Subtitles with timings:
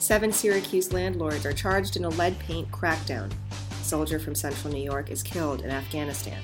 [0.00, 3.30] Seven Syracuse landlords are charged in a lead paint crackdown.
[3.52, 6.40] A soldier from central New York is killed in Afghanistan.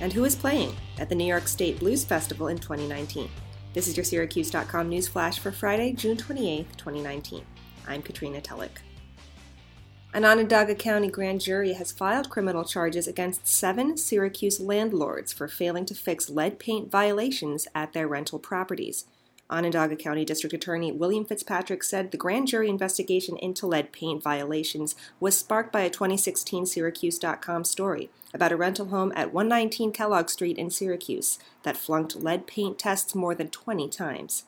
[0.00, 3.28] And who is playing at the New York State Blues Festival in 2019?
[3.72, 7.44] This is your Syracuse.com news flash for Friday, June 28, 2019.
[7.88, 8.80] I'm Katrina Tulloch.
[10.14, 15.86] An Onondaga County grand jury has filed criminal charges against seven Syracuse landlords for failing
[15.86, 19.06] to fix lead paint violations at their rental properties.
[19.48, 24.94] Onondaga County District Attorney William Fitzpatrick said the grand jury investigation into lead paint violations
[25.20, 30.58] was sparked by a 2016 Syracuse.com story about a rental home at 119 Kellogg Street
[30.58, 34.44] in Syracuse that flunked lead paint tests more than 20 times.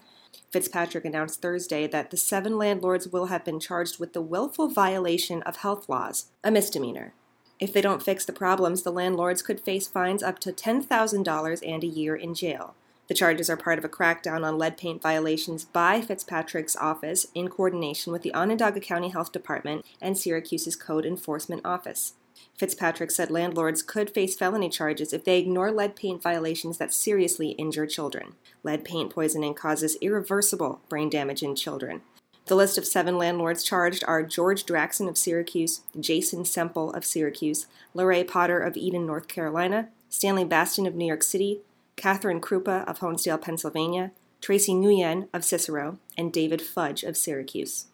[0.51, 5.43] Fitzpatrick announced Thursday that the seven landlords will have been charged with the willful violation
[5.43, 7.13] of health laws, a misdemeanor.
[7.61, 11.85] If they don't fix the problems, the landlords could face fines up to $10,000 and
[11.85, 12.75] a year in jail.
[13.09, 17.49] The charges are part of a crackdown on lead paint violations by Fitzpatrick's office in
[17.49, 22.13] coordination with the Onondaga County Health Department and Syracuse's Code Enforcement Office.
[22.55, 27.51] Fitzpatrick said landlords could face felony charges if they ignore lead paint violations that seriously
[27.53, 28.35] injure children.
[28.63, 32.03] Lead paint poisoning causes irreversible brain damage in children.
[32.47, 37.67] The list of seven landlords charged are George Draxon of Syracuse, Jason Semple of Syracuse,
[37.95, 41.61] Lorraine Potter of Eden, North Carolina, Stanley Bastion of New York City,
[41.99, 47.87] Catherine Krupa of Honesdale, Pennsylvania, Tracy Nguyen of Cicero, and David Fudge of Syracuse.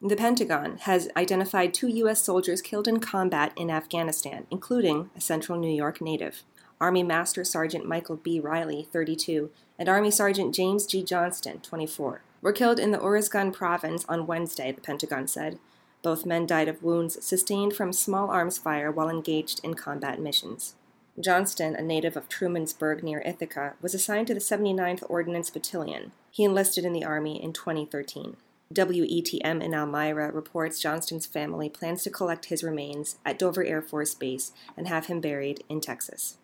[0.00, 2.22] The Pentagon has identified two U.S.
[2.22, 6.44] soldiers killed in combat in Afghanistan, including a central New York native.
[6.80, 8.38] Army Master Sergeant Michael B.
[8.38, 11.02] Riley, 32, and Army Sergeant James G.
[11.02, 15.58] Johnston, 24, were killed in the Uruzgan province on Wednesday, the Pentagon said.
[16.02, 20.76] Both men died of wounds sustained from small arms fire while engaged in combat missions.
[21.20, 26.12] Johnston, a native of Trumansburg near Ithaca, was assigned to the 79th Ordnance Battalion.
[26.30, 28.36] He enlisted in the Army in 2013.
[28.72, 34.14] WETM in Elmira reports Johnston's family plans to collect his remains at Dover Air Force
[34.14, 36.36] Base and have him buried in Texas.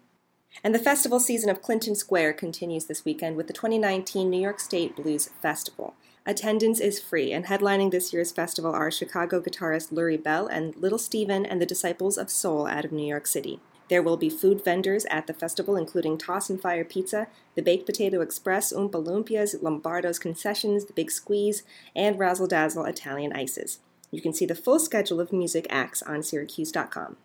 [0.63, 4.59] And the festival season of Clinton Square continues this weekend with the 2019 New York
[4.59, 5.95] State Blues Festival.
[6.27, 10.99] Attendance is free, and headlining this year's festival are Chicago guitarist Lurrie Bell and Little
[10.99, 13.61] Steven and the Disciples of Soul out of New York City.
[13.89, 17.87] There will be food vendors at the festival, including Toss and Fire Pizza, the Baked
[17.87, 21.63] Potato Express, Oompa Loompias, Lombardo's Concessions, the Big Squeeze,
[21.95, 23.81] and Razzle Dazzle Italian Ices.
[24.11, 27.17] You can see the full schedule of music acts on Syracuse.com.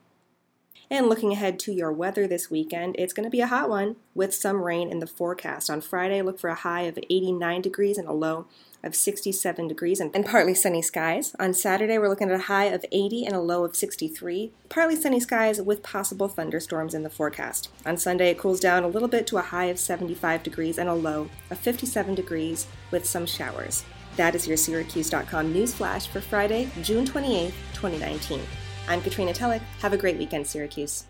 [0.92, 3.98] And looking ahead to your weather this weekend, it's going to be a hot one
[4.16, 5.70] with some rain in the forecast.
[5.70, 8.48] On Friday, look for a high of 89 degrees and a low
[8.84, 11.36] of 67 degrees and, partly sunny skies.
[11.40, 14.52] On Saturday, we're looking at a high of 80 and a low of 63.
[14.70, 17.70] Partly sunny skies with possible thunderstorms in the forecast.
[17.86, 20.90] On Sunday, it cools down a little bit to a high of 75 degrees and
[20.90, 23.84] a low of 57 degrees with some showers.
[24.16, 28.42] That is your Syracuse.com news flash for Friday, June 28, 2019.
[28.88, 29.62] I'm Katrina Tulloch.
[29.82, 31.06] Have a great weekend, Syracuse.